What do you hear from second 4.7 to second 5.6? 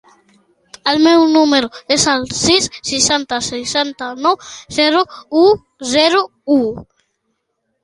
zero, u,